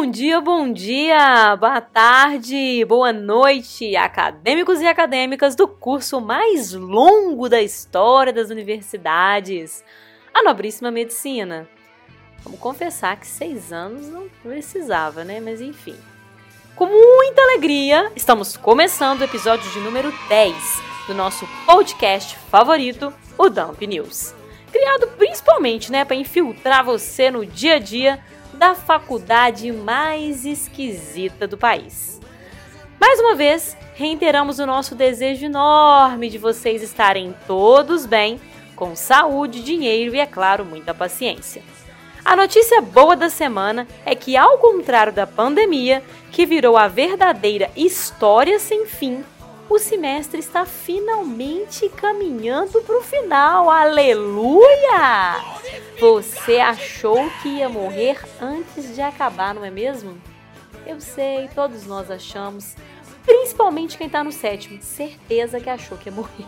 [0.00, 7.48] Bom dia, bom dia, boa tarde, boa noite, acadêmicos e acadêmicas do curso mais longo
[7.48, 9.84] da história das universidades,
[10.32, 11.68] a Nobríssima Medicina.
[12.44, 15.40] Vamos confessar que seis anos não precisava, né?
[15.40, 15.96] Mas enfim.
[16.76, 20.54] Com muita alegria, estamos começando o episódio de número 10
[21.08, 24.32] do nosso podcast favorito, o Dump News.
[24.70, 28.22] Criado principalmente, né, para infiltrar você no dia a dia
[28.58, 32.20] da faculdade mais esquisita do país.
[33.00, 38.40] Mais uma vez, reiteramos o nosso desejo enorme de vocês estarem todos bem,
[38.74, 41.62] com saúde, dinheiro e, é claro, muita paciência.
[42.24, 47.70] A notícia boa da semana é que, ao contrário da pandemia, que virou a verdadeira
[47.76, 49.24] história sem fim,
[49.68, 53.68] o semestre está finalmente caminhando para o final.
[53.68, 55.36] Aleluia!
[56.00, 60.16] Você achou que ia morrer antes de acabar, não é mesmo?
[60.86, 62.74] Eu sei, todos nós achamos,
[63.26, 66.46] principalmente quem está no sétimo, certeza que achou que ia morrer.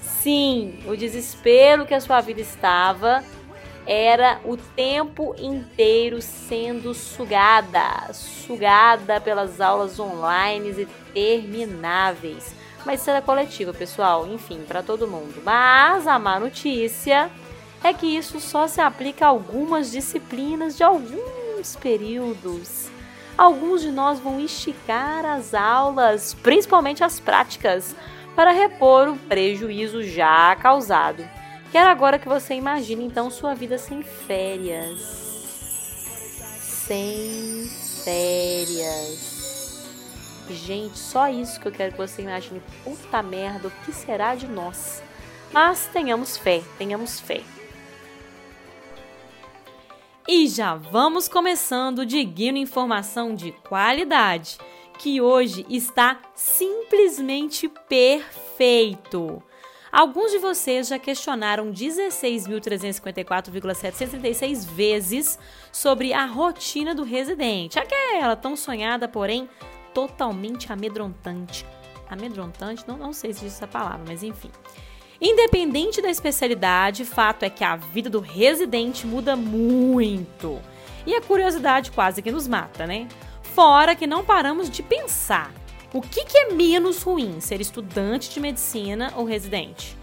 [0.00, 3.24] Sim, o desespero que a sua vida estava
[3.86, 12.54] era o tempo inteiro sendo sugada, sugada pelas aulas online e intermináveis.
[12.84, 15.42] Mas isso era coletiva, pessoal, enfim, para todo mundo.
[15.44, 17.30] Mas a má notícia
[17.82, 22.88] é que isso só se aplica a algumas disciplinas de alguns períodos.
[23.36, 27.94] Alguns de nós vão esticar as aulas, principalmente as práticas,
[28.36, 31.24] para repor o prejuízo já causado.
[31.74, 35.00] Quero agora que você imagine então sua vida sem férias.
[36.60, 37.68] Sem
[38.04, 39.82] férias.
[40.48, 42.62] Gente, só isso que eu quero que você imagine.
[42.84, 45.02] Puta merda, o que será de nós?
[45.52, 47.42] Mas tenhamos fé, tenhamos fé.
[50.28, 54.58] E já vamos começando seguindo informação de qualidade,
[54.96, 59.42] que hoje está simplesmente perfeito.
[59.94, 65.38] Alguns de vocês já questionaram 16.354,736 vezes
[65.70, 69.48] sobre a rotina do residente, aquela tão sonhada, porém
[69.94, 71.64] totalmente amedrontante.
[72.10, 72.82] Amedrontante?
[72.88, 74.50] Não, não sei se existe essa palavra, mas enfim.
[75.20, 80.60] Independente da especialidade, fato é que a vida do residente muda muito.
[81.06, 83.06] E a curiosidade quase que nos mata, né?
[83.42, 85.52] Fora que não paramos de pensar
[85.94, 89.96] o que, que é menos ruim, ser estudante de medicina ou residente?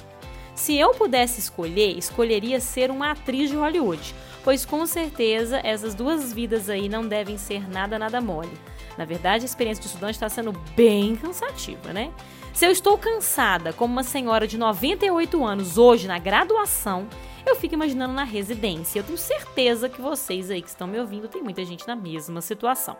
[0.56, 6.31] Se eu pudesse escolher, escolheria ser uma atriz de Hollywood, pois com certeza essas duas
[6.31, 8.57] vidas aí não devem ser nada, nada mole.
[8.97, 12.13] Na verdade, a experiência de estudante está sendo bem cansativa, né?
[12.53, 17.06] Se eu estou cansada como uma senhora de 98 anos hoje na graduação,
[17.46, 19.00] eu fico imaginando na residência.
[19.00, 22.40] Eu tenho certeza que vocês aí que estão me ouvindo, tem muita gente na mesma
[22.40, 22.96] situação.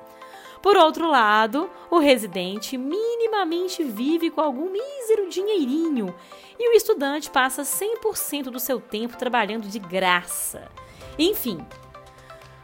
[0.62, 6.14] Por outro lado, o residente minimamente vive com algum mísero dinheirinho
[6.60, 10.70] e o estudante passa 100% do seu tempo trabalhando de graça.
[11.18, 11.66] Enfim,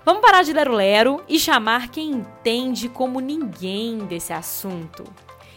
[0.05, 5.03] vamos parar de lero-lero e chamar quem entende como ninguém desse assunto.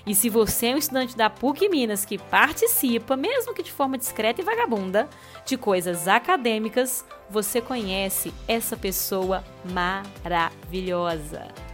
[0.07, 3.99] E se você é um estudante da PUC Minas que participa, mesmo que de forma
[3.99, 5.11] discreta e vagabunda,
[5.45, 11.69] de coisas acadêmicas, você conhece essa pessoa maravilhosa.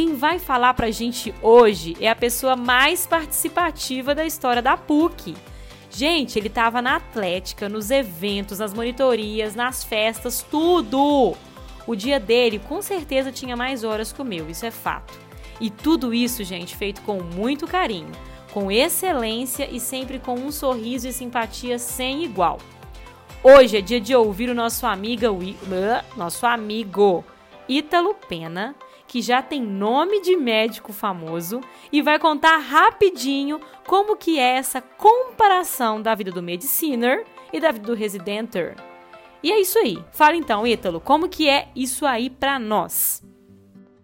[0.00, 5.36] Quem vai falar pra gente hoje é a pessoa mais participativa da história da PUC.
[5.90, 11.36] Gente, ele estava na atlética, nos eventos, nas monitorias, nas festas, tudo!
[11.86, 15.12] O dia dele com certeza tinha mais horas que o meu, isso é fato.
[15.60, 18.12] E tudo isso, gente, feito com muito carinho,
[18.54, 22.56] com excelência e sempre com um sorriso e simpatia sem igual.
[23.44, 25.28] Hoje é dia de ouvir o nosso amiga,
[26.16, 27.22] nosso amigo
[27.68, 28.74] Ítalo Pena
[29.10, 31.60] que já tem nome de médico famoso
[31.90, 37.72] e vai contar rapidinho como que é essa comparação da vida do mediciner e da
[37.72, 38.76] vida do residenter.
[39.42, 39.98] E é isso aí.
[40.12, 43.20] Fala então, Ítalo, como que é isso aí para nós?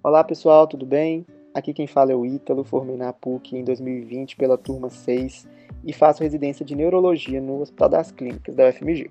[0.03, 1.25] Olá, pessoal, tudo bem?
[1.55, 5.47] Aqui quem fala é o Ítalo, formei na PUC em 2020 pela turma 6
[5.85, 9.09] e faço residência de neurologia no Hospital das Clínicas da UFMG.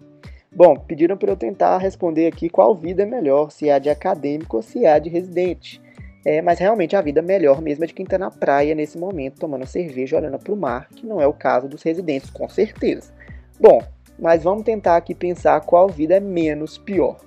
[0.53, 3.89] Bom, pediram para eu tentar responder aqui qual vida é melhor, se é a de
[3.89, 5.85] acadêmico ou se é a de residente.
[6.25, 9.39] É, mas realmente a vida melhor mesmo é de quem está na praia nesse momento,
[9.39, 13.13] tomando cerveja, olhando para o mar, que não é o caso dos residentes, com certeza.
[13.60, 13.81] Bom,
[14.18, 17.18] mas vamos tentar aqui pensar qual vida é menos pior.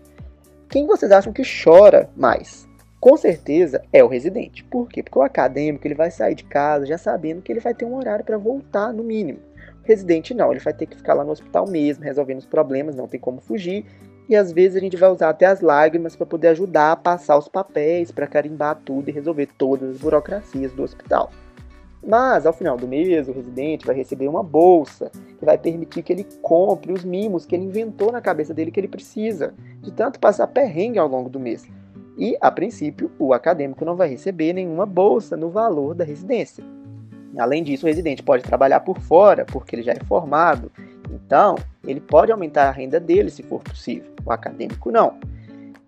[0.69, 2.69] Quem vocês acham que chora mais?
[3.00, 4.65] Com certeza é o residente.
[4.65, 5.03] Por quê?
[5.03, 7.95] Porque o acadêmico ele vai sair de casa já sabendo que ele vai ter um
[7.95, 9.39] horário para voltar, no mínimo.
[9.85, 12.97] O residente não, ele vai ter que ficar lá no hospital mesmo, resolvendo os problemas,
[12.97, 13.87] não tem como fugir.
[14.29, 17.39] E às vezes a gente vai usar até as lágrimas para poder ajudar a passar
[17.39, 21.31] os papéis, para carimbar tudo e resolver todas as burocracias do hospital.
[22.07, 26.13] Mas ao final do mês, o residente vai receber uma bolsa que vai permitir que
[26.13, 30.21] ele compre os mimos que ele inventou na cabeça dele que ele precisa, de tanto
[30.21, 31.67] passar perrengue ao longo do mês.
[32.17, 36.65] E, a princípio, o acadêmico não vai receber nenhuma bolsa no valor da residência.
[37.37, 40.73] Além disso, o residente pode trabalhar por fora, porque ele já é formado,
[41.11, 41.57] então
[41.87, 44.11] ele pode aumentar a renda dele se for possível.
[44.25, 45.19] O acadêmico não.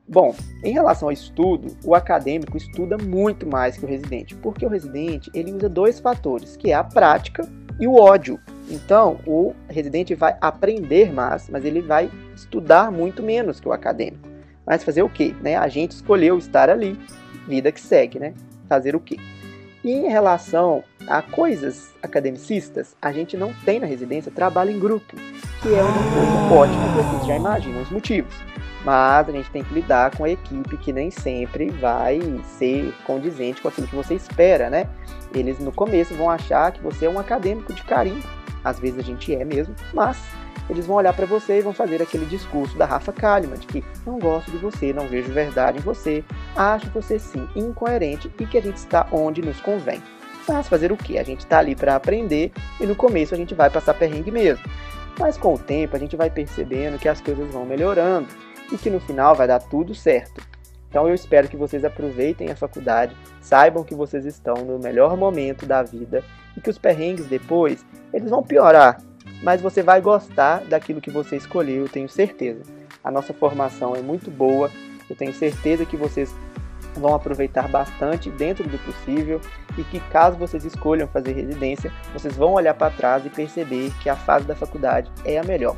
[0.09, 0.35] Bom,
[0.65, 5.31] em relação ao estudo, o acadêmico estuda muito mais que o residente, porque o residente
[5.33, 8.41] ele usa dois fatores, que é a prática e o ódio.
[8.69, 14.29] Então, o residente vai aprender mais, mas ele vai estudar muito menos que o acadêmico.
[14.67, 15.35] Mas fazer o quê?
[15.41, 15.57] Né?
[15.57, 16.99] A gente escolheu estar ali,
[17.47, 18.35] vida que segue, né?
[18.69, 19.17] Fazer o quê?
[19.83, 25.17] E em relação a coisas academicistas, a gente não tem na residência trabalho em grupo,
[25.63, 28.35] que é uma coisa ótima, vocês já imaginam os motivos.
[28.85, 32.19] Mas a gente tem que lidar com a equipe que nem sempre vai
[32.59, 34.89] ser condizente com aquilo que você espera, né?
[35.35, 38.23] Eles no começo vão achar que você é um acadêmico de carinho,
[38.65, 40.19] às vezes a gente é mesmo, mas
[40.69, 43.85] eles vão olhar para você e vão fazer aquele discurso da Rafa Kalimann, de que
[44.07, 46.25] não gosto de você, não vejo verdade em você,
[46.57, 50.01] acho você sim incoerente e que a gente está onde nos convém.
[50.49, 51.19] Mas fazer o que?
[51.19, 54.65] A gente está ali para aprender e no começo a gente vai passar perrengue mesmo.
[55.19, 58.29] Mas com o tempo a gente vai percebendo que as coisas vão melhorando
[58.73, 60.41] e que no final vai dar tudo certo.
[60.89, 65.65] Então eu espero que vocês aproveitem a faculdade, saibam que vocês estão no melhor momento
[65.65, 66.25] da vida
[66.57, 69.01] e que os perrengues depois eles vão piorar,
[69.41, 72.63] mas você vai gostar daquilo que você escolheu, eu tenho certeza.
[73.05, 74.69] A nossa formação é muito boa,
[75.09, 76.35] eu tenho certeza que vocês
[76.99, 79.41] vão aproveitar bastante dentro do possível
[79.79, 84.09] e que caso vocês escolham fazer residência, vocês vão olhar para trás e perceber que
[84.09, 85.77] a fase da faculdade é a melhor.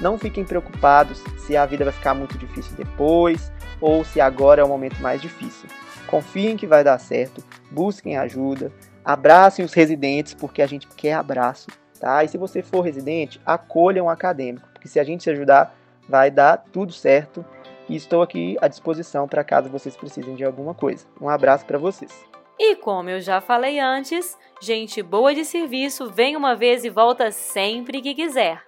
[0.00, 4.64] Não fiquem preocupados se a vida vai ficar muito difícil depois ou se agora é
[4.64, 5.68] o momento mais difícil.
[6.06, 8.72] Confiem que vai dar certo, busquem ajuda,
[9.04, 11.66] abracem os residentes porque a gente quer abraço
[12.04, 12.22] Tá?
[12.22, 15.74] E se você for residente, acolha um acadêmico, porque se a gente se ajudar,
[16.06, 17.42] vai dar tudo certo.
[17.88, 21.06] E estou aqui à disposição para caso vocês precisem de alguma coisa.
[21.20, 22.24] Um abraço para vocês.
[22.58, 27.30] E como eu já falei antes, gente boa de serviço vem uma vez e volta
[27.30, 28.62] sempre que quiser.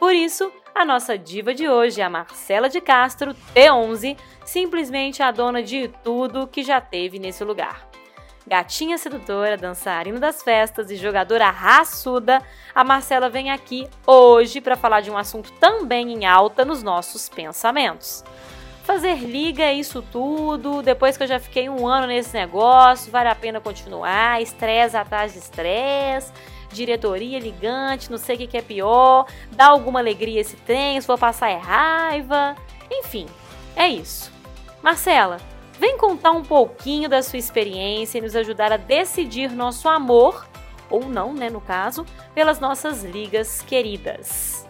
[0.00, 5.30] Por isso, a nossa diva de hoje é a Marcela de Castro, T11, simplesmente a
[5.30, 7.88] dona de tudo que já teve nesse lugar.
[8.46, 12.40] Gatinha sedutora, dançarina das festas e jogadora raçuda,
[12.74, 17.28] a Marcela vem aqui hoje para falar de um assunto também em alta nos nossos
[17.28, 18.22] pensamentos.
[18.86, 23.34] Fazer liga isso tudo, depois que eu já fiquei um ano nesse negócio, vale a
[23.34, 26.32] pena continuar, estresse atrás de estresse,
[26.72, 31.18] diretoria ligante, não sei o que é pior, dá alguma alegria se tem, se for
[31.18, 32.54] passar é raiva,
[32.90, 33.26] enfim,
[33.74, 34.32] é isso.
[34.80, 35.38] Marcela,
[35.78, 40.46] Vem contar um pouquinho da sua experiência e nos ajudar a decidir nosso amor,
[40.88, 44.66] ou não, né, no caso, pelas nossas ligas queridas.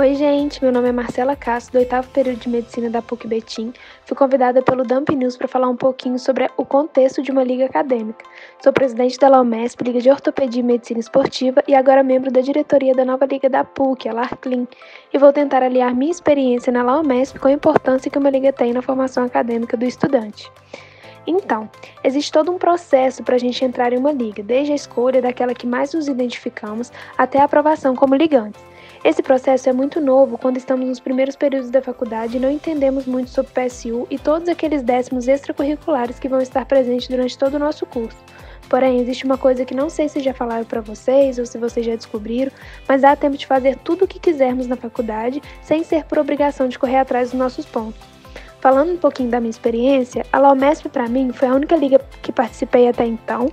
[0.00, 3.70] Oi, gente, meu nome é Marcela Castro, do oitavo período de medicina da PUC Betim.
[4.06, 7.66] Fui convidada pelo Dump News para falar um pouquinho sobre o contexto de uma liga
[7.66, 8.24] acadêmica.
[8.64, 12.94] Sou presidente da LAUMESP, Liga de Ortopedia e Medicina Esportiva, e agora membro da diretoria
[12.94, 14.66] da nova liga da PUC, a LARCLIN,
[15.12, 18.72] e vou tentar aliar minha experiência na LAUMESP com a importância que uma liga tem
[18.72, 20.50] na formação acadêmica do estudante.
[21.26, 21.68] Então,
[22.02, 25.52] existe todo um processo para a gente entrar em uma liga, desde a escolha daquela
[25.52, 28.69] que mais nos identificamos até a aprovação como ligantes.
[29.02, 33.06] Esse processo é muito novo quando estamos nos primeiros períodos da faculdade e não entendemos
[33.06, 37.58] muito sobre PSU e todos aqueles décimos extracurriculares que vão estar presentes durante todo o
[37.58, 38.18] nosso curso.
[38.68, 41.84] Porém, existe uma coisa que não sei se já falaram para vocês ou se vocês
[41.86, 42.52] já descobriram,
[42.86, 46.68] mas dá tempo de fazer tudo o que quisermos na faculdade sem ser por obrigação
[46.68, 48.00] de correr atrás dos nossos pontos.
[48.60, 52.30] Falando um pouquinho da minha experiência, a LAUMESP para mim foi a única liga que
[52.30, 53.48] participei até então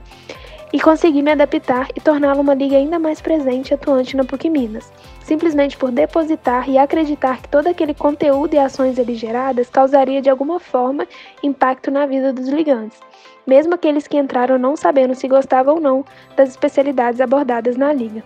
[0.74, 4.50] e consegui me adaptar e torná-la uma liga ainda mais presente e atuante na PUC
[4.50, 4.92] Minas,
[5.24, 10.30] simplesmente por depositar e acreditar que todo aquele conteúdo e ações ali geradas causaria de
[10.30, 11.08] alguma forma
[11.42, 13.00] impacto na vida dos ligantes,
[13.46, 16.06] mesmo aqueles que entraram não sabendo se gostavam ou não
[16.36, 18.24] das especialidades abordadas na liga.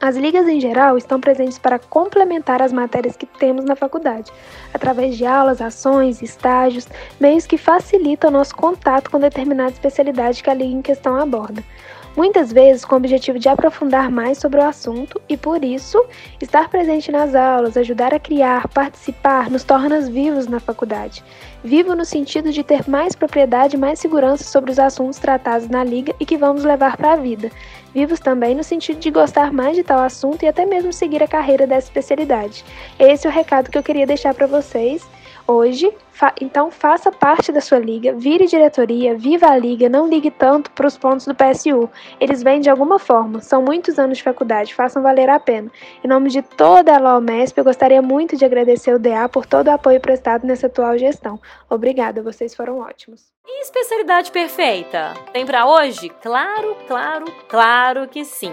[0.00, 4.30] As ligas em geral estão presentes para complementar as matérias que temos na faculdade,
[4.72, 6.86] através de aulas, ações, estágios,
[7.18, 11.64] meios que facilitam o nosso contato com determinada especialidade que a liga em questão aborda.
[12.18, 16.04] Muitas vezes com o objetivo de aprofundar mais sobre o assunto e, por isso,
[16.42, 21.22] estar presente nas aulas, ajudar a criar, participar, nos torna vivos na faculdade.
[21.62, 25.84] Vivo no sentido de ter mais propriedade e mais segurança sobre os assuntos tratados na
[25.84, 27.52] liga e que vamos levar para a vida.
[27.94, 31.28] Vivos também no sentido de gostar mais de tal assunto e até mesmo seguir a
[31.28, 32.64] carreira dessa especialidade.
[32.98, 35.06] Esse é o recado que eu queria deixar para vocês
[35.48, 35.92] hoje.
[36.12, 40.70] Fa então faça parte da sua liga, vire diretoria, viva a liga, não ligue tanto
[40.72, 41.88] para os pontos do PSU.
[42.20, 45.70] Eles vêm de alguma forma, são muitos anos de faculdade, façam valer a pena.
[46.04, 49.68] Em nome de toda a LOMESP, eu gostaria muito de agradecer o DA por todo
[49.68, 51.40] o apoio prestado nessa atual gestão.
[51.70, 53.32] Obrigada, vocês foram ótimos.
[53.46, 55.14] E especialidade perfeita?
[55.32, 56.10] Tem para hoje?
[56.20, 58.52] Claro, claro, claro que sim.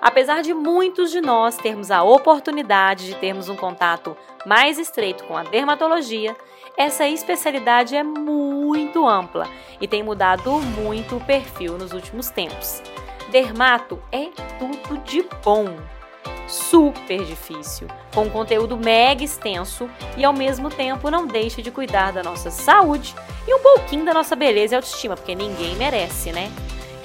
[0.00, 4.16] Apesar de muitos de nós termos a oportunidade de termos um contato
[4.46, 6.34] mais estreito com a dermatologia,
[6.76, 9.46] essa especialidade é muito ampla
[9.80, 12.82] e tem mudado muito o perfil nos últimos tempos.
[13.30, 15.76] Dermato é tudo de bom,
[16.48, 22.12] super difícil, com um conteúdo mega extenso e ao mesmo tempo não deixa de cuidar
[22.12, 23.14] da nossa saúde
[23.46, 26.50] e um pouquinho da nossa beleza e autoestima, porque ninguém merece, né?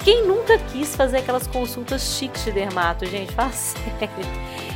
[0.06, 3.32] Quem nunca quis fazer aquelas consultas chiques de dermato, gente?
[3.32, 4.08] Fala sério.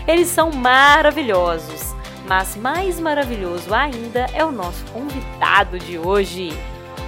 [0.05, 1.95] Eles são maravilhosos.
[2.27, 6.53] Mas mais maravilhoso ainda é o nosso convidado de hoje.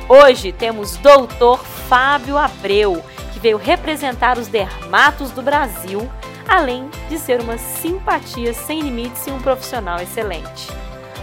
[0.09, 1.65] Hoje temos Dr.
[1.89, 3.03] Fábio Abreu,
[3.33, 6.09] que veio representar os dermatos do Brasil,
[6.47, 10.69] além de ser uma simpatia sem limites e um profissional excelente.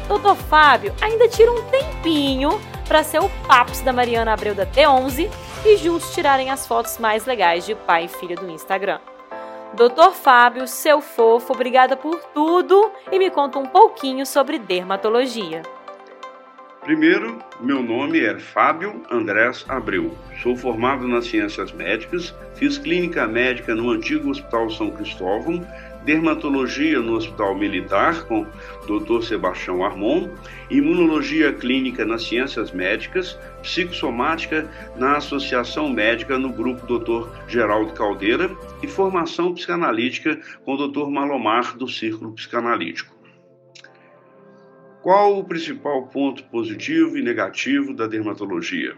[0.10, 0.36] Dr.
[0.50, 5.30] Fábio ainda tira um tempinho para ser o Paps da Mariana Abreu da T11
[5.66, 9.00] e juntos tirarem as fotos mais legais de pai e filha do Instagram.
[9.74, 15.62] Doutor Fábio, seu fofo, obrigada por tudo e me conta um pouquinho sobre dermatologia.
[16.82, 20.18] Primeiro, meu nome é Fábio Andrés Abreu.
[20.42, 25.64] Sou formado nas ciências médicas, fiz clínica médica no antigo Hospital São Cristóvão
[26.04, 28.46] dermatologia no Hospital Militar com
[28.88, 29.24] Dr.
[29.24, 30.30] Sebastião Armon,
[30.70, 37.30] imunologia clínica nas ciências médicas, psicossomática na Associação Médica no grupo Dr.
[37.48, 38.50] Geraldo Caldeira
[38.82, 41.10] e formação psicanalítica com Dr.
[41.10, 43.18] Malomar do Círculo Psicanalítico.
[45.02, 48.96] Qual o principal ponto positivo e negativo da dermatologia?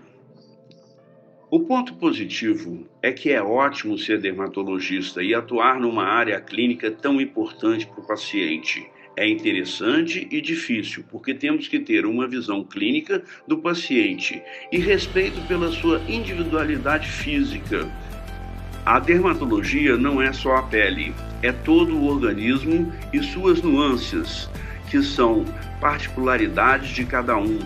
[1.53, 7.20] O ponto positivo é que é ótimo ser dermatologista e atuar numa área clínica tão
[7.20, 8.89] importante para o paciente.
[9.17, 14.41] É interessante e difícil, porque temos que ter uma visão clínica do paciente
[14.72, 17.86] e respeito pela sua individualidade física.
[18.86, 24.50] A dermatologia não é só a pele, é todo o organismo e suas nuances,
[24.89, 25.43] que são
[25.81, 27.60] particularidades de cada um.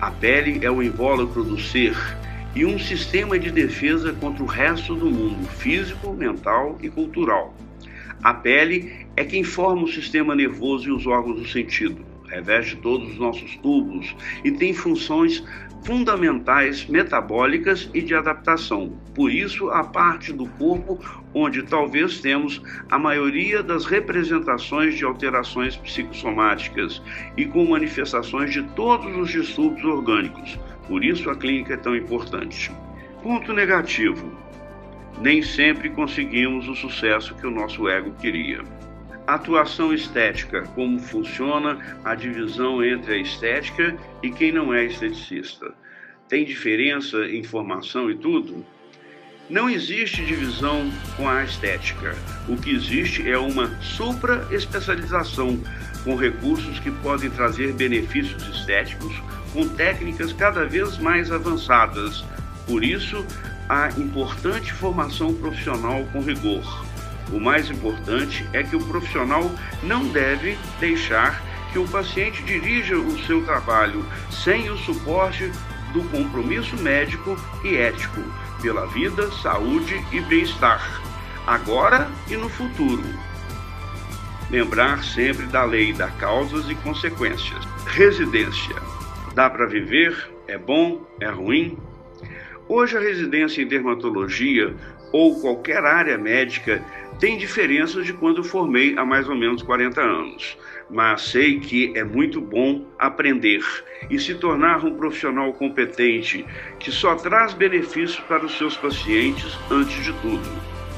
[0.00, 1.94] A pele é o invólucro do ser
[2.54, 7.54] e um sistema de defesa contra o resto do mundo, físico, mental e cultural.
[8.22, 13.10] A pele é quem forma o sistema nervoso e os órgãos do sentido, reveste todos
[13.10, 15.42] os nossos tubos e tem funções
[15.84, 18.92] fundamentais metabólicas e de adaptação.
[19.14, 20.98] Por isso, a parte do corpo
[21.34, 27.02] onde talvez temos a maioria das representações de alterações psicossomáticas
[27.36, 32.70] e com manifestações de todos os distúrbios orgânicos, por isso a clínica é tão importante.
[33.22, 34.30] Ponto negativo:
[35.20, 38.62] nem sempre conseguimos o sucesso que o nosso ego queria.
[39.26, 45.72] Atuação estética: como funciona a divisão entre a estética e quem não é esteticista?
[46.28, 48.64] Tem diferença em formação e tudo?
[49.48, 52.16] Não existe divisão com a estética.
[52.48, 55.60] O que existe é uma supra-especialização
[56.04, 59.14] com recursos que podem trazer benefícios estéticos
[59.52, 62.24] com técnicas cada vez mais avançadas.
[62.66, 63.24] Por isso,
[63.68, 66.91] a importante formação profissional com rigor.
[67.32, 69.50] O mais importante é que o profissional
[69.82, 75.50] não deve deixar que o paciente dirija o seu trabalho sem o suporte
[75.94, 78.20] do compromisso médico e ético
[78.60, 81.02] pela vida, saúde e bem-estar,
[81.46, 83.02] agora e no futuro.
[84.50, 87.64] Lembrar sempre da lei das causas e consequências.
[87.86, 88.76] Residência.
[89.34, 90.30] Dá para viver?
[90.46, 91.06] É bom?
[91.18, 91.78] É ruim?
[92.74, 94.74] Hoje a residência em dermatologia
[95.12, 96.82] ou qualquer área médica
[97.20, 100.56] tem diferenças de quando formei há mais ou menos 40 anos,
[100.88, 103.62] mas sei que é muito bom aprender
[104.08, 106.46] e se tornar um profissional competente
[106.78, 110.50] que só traz benefícios para os seus pacientes antes de tudo.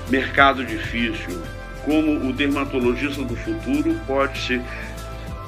[0.09, 1.43] Mercado difícil,
[1.85, 4.63] como o dermatologista do futuro pode se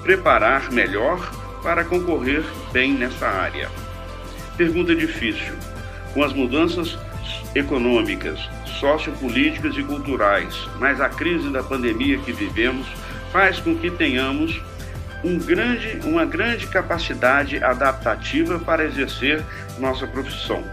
[0.03, 1.21] preparar melhor
[1.63, 2.43] para concorrer
[2.73, 3.71] bem nessa área?
[4.57, 5.55] Pergunta difícil.
[6.17, 6.97] Com as mudanças
[7.55, 8.41] econômicas,
[8.81, 12.87] sociopolíticas e culturais, mas a crise da pandemia que vivemos
[13.31, 14.59] faz com que tenhamos
[15.23, 19.45] um grande, uma grande capacidade adaptativa para exercer
[19.79, 20.65] nossa profissão.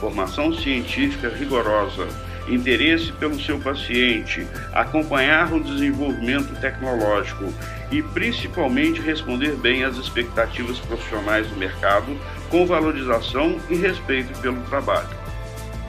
[0.00, 2.08] Formação científica rigorosa,
[2.50, 7.52] interesse pelo seu paciente, acompanhar o desenvolvimento tecnológico
[7.90, 12.16] e principalmente responder bem às expectativas profissionais do mercado
[12.48, 15.08] com valorização e respeito pelo trabalho.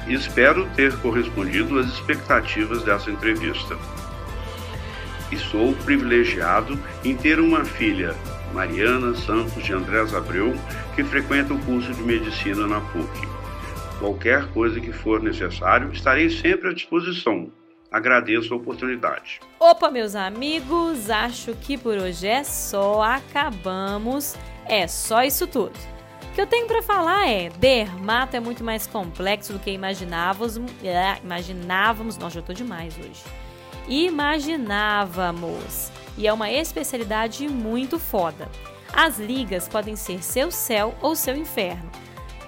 [0.07, 3.77] Espero ter correspondido às expectativas dessa entrevista.
[5.31, 8.15] E sou privilegiado em ter uma filha,
[8.53, 10.53] Mariana Santos de Andrés Abreu,
[10.95, 13.40] que frequenta o curso de medicina na PUC.
[14.01, 17.51] Qualquer coisa que for necessário, estarei sempre à disposição.
[17.91, 19.39] Agradeço a oportunidade.
[19.59, 23.03] Opa, meus amigos, acho que por hoje é só.
[23.03, 24.35] Acabamos.
[24.65, 25.77] É só isso tudo.
[26.23, 30.57] O que eu tenho para falar é: dermato é muito mais complexo do que imaginávamos.
[30.83, 32.17] É, imaginávamos.
[32.17, 33.21] Nossa, eu tô demais hoje.
[33.87, 35.91] Imaginávamos.
[36.17, 38.49] E é uma especialidade muito foda.
[38.91, 41.91] As ligas podem ser seu céu ou seu inferno.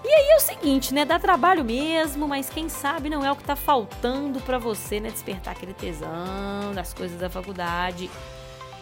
[0.03, 1.05] E aí é o seguinte, né?
[1.05, 5.09] Dá trabalho mesmo, mas quem sabe não é o que tá faltando para você, né?
[5.09, 8.09] Despertar aquele tesão das coisas da faculdade.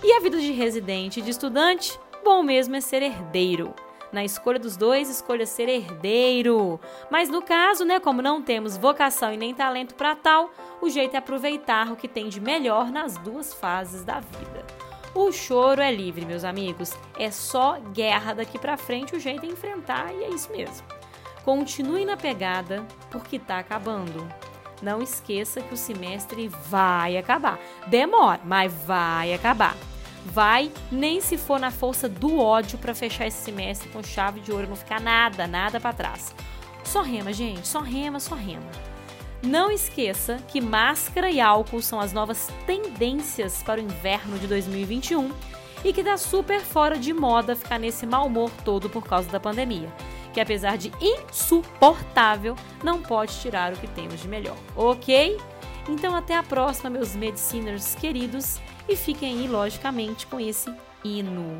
[0.03, 1.99] E a vida de residente e de estudante?
[2.23, 3.73] Bom mesmo é ser herdeiro.
[4.11, 6.79] Na escolha dos dois, escolha ser herdeiro.
[7.09, 10.49] Mas no caso, né, como não temos vocação e nem talento para tal,
[10.81, 14.65] o jeito é aproveitar o que tem de melhor nas duas fases da vida.
[15.13, 16.93] O choro é livre, meus amigos.
[17.17, 21.00] É só guerra daqui para frente, o jeito é enfrentar e é isso mesmo.
[21.43, 24.27] Continue na pegada, porque tá acabando.
[24.81, 27.59] Não esqueça que o semestre vai acabar.
[27.87, 29.75] Demora, mas vai acabar.
[30.25, 34.51] Vai, nem se for na força do ódio para fechar esse semestre com chave de
[34.51, 36.33] ouro, não ficar nada, nada para trás.
[36.83, 38.69] Só rema, gente, só rema, só rema.
[39.41, 45.31] Não esqueça que máscara e álcool são as novas tendências para o inverno de 2021
[45.83, 49.39] e que tá super fora de moda ficar nesse mau humor todo por causa da
[49.39, 49.89] pandemia
[50.33, 55.37] que apesar de insuportável, não pode tirar o que temos de melhor, ok?
[55.89, 60.73] Então até a próxima, meus mediciners queridos, e fiquem aí, logicamente, com esse
[61.03, 61.59] hino.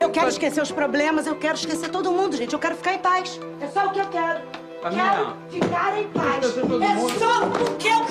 [0.00, 2.52] Eu quero esquecer os problemas, eu quero esquecer todo mundo, gente.
[2.52, 3.40] Eu quero ficar em paz.
[3.60, 4.40] É só o que eu quero.
[4.80, 6.44] Quero ficar em paz.
[6.44, 8.06] É só o que eu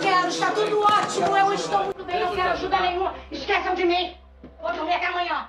[0.00, 0.28] quero.
[0.28, 1.36] Está tudo ótimo.
[1.36, 2.20] Eu estou muito bem.
[2.20, 3.14] Eu não quero ajuda nenhuma.
[3.32, 4.16] Esqueçam de mim.
[4.62, 5.48] Vou dormir até amanhã.